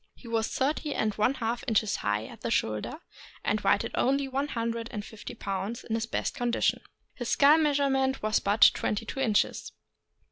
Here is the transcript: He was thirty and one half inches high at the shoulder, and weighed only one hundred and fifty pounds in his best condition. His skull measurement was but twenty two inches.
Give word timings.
He 0.15 0.27
was 0.27 0.47
thirty 0.47 0.95
and 0.95 1.13
one 1.13 1.35
half 1.35 1.63
inches 1.67 1.97
high 1.97 2.25
at 2.25 2.41
the 2.41 2.49
shoulder, 2.49 3.01
and 3.43 3.61
weighed 3.61 3.87
only 3.93 4.27
one 4.27 4.47
hundred 4.47 4.87
and 4.91 5.05
fifty 5.05 5.35
pounds 5.35 5.83
in 5.83 5.93
his 5.93 6.07
best 6.07 6.33
condition. 6.33 6.81
His 7.13 7.29
skull 7.29 7.59
measurement 7.59 8.23
was 8.23 8.39
but 8.39 8.71
twenty 8.73 9.05
two 9.05 9.19
inches. 9.19 9.73